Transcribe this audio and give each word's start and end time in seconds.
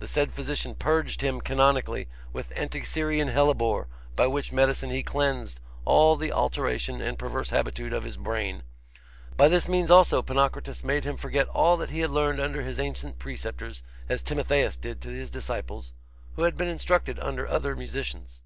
The 0.00 0.06
said 0.06 0.34
physician 0.34 0.74
purged 0.74 1.22
him 1.22 1.40
canonically 1.40 2.06
with 2.30 2.50
Anticyrian 2.56 3.28
hellebore, 3.32 3.88
by 4.14 4.26
which 4.26 4.52
medicine 4.52 4.90
he 4.90 5.02
cleansed 5.02 5.60
all 5.86 6.14
the 6.14 6.30
alteration 6.30 7.00
and 7.00 7.18
perverse 7.18 7.48
habitude 7.48 7.94
of 7.94 8.04
his 8.04 8.18
brain. 8.18 8.64
By 9.38 9.48
this 9.48 9.68
means 9.68 9.90
also 9.90 10.20
Ponocrates 10.20 10.84
made 10.84 11.04
him 11.04 11.16
forget 11.16 11.48
all 11.48 11.78
that 11.78 11.88
he 11.88 12.00
had 12.00 12.10
learned 12.10 12.38
under 12.38 12.60
his 12.60 12.78
ancient 12.78 13.18
preceptors, 13.18 13.82
as 14.10 14.20
Timotheus 14.22 14.76
did 14.76 15.00
to 15.00 15.08
his 15.08 15.30
disciples, 15.30 15.94
who 16.36 16.42
had 16.42 16.58
been 16.58 16.68
instructed 16.68 17.18
under 17.20 17.48
other 17.48 17.74
musicians. 17.74 18.42